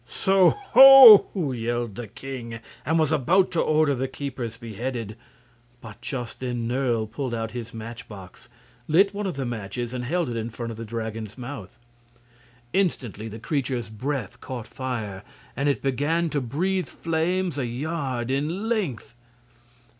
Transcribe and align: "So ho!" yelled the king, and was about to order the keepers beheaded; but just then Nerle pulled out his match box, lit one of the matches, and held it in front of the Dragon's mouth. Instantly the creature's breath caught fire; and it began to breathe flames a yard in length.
"So 0.09 0.49
ho!" 0.49 1.27
yelled 1.51 1.93
the 1.93 2.07
king, 2.07 2.59
and 2.87 2.97
was 2.97 3.11
about 3.11 3.51
to 3.51 3.61
order 3.61 3.93
the 3.93 4.07
keepers 4.07 4.57
beheaded; 4.57 5.15
but 5.79 6.01
just 6.01 6.39
then 6.39 6.67
Nerle 6.67 7.05
pulled 7.05 7.35
out 7.35 7.51
his 7.51 7.71
match 7.71 8.07
box, 8.09 8.49
lit 8.87 9.13
one 9.13 9.27
of 9.27 9.35
the 9.35 9.45
matches, 9.45 9.93
and 9.93 10.03
held 10.03 10.27
it 10.27 10.35
in 10.37 10.49
front 10.49 10.71
of 10.71 10.77
the 10.79 10.85
Dragon's 10.85 11.37
mouth. 11.37 11.77
Instantly 12.73 13.27
the 13.27 13.37
creature's 13.37 13.89
breath 13.89 14.41
caught 14.41 14.65
fire; 14.65 15.21
and 15.55 15.69
it 15.69 15.83
began 15.83 16.31
to 16.31 16.41
breathe 16.41 16.87
flames 16.87 17.59
a 17.59 17.67
yard 17.67 18.31
in 18.31 18.67
length. 18.69 19.13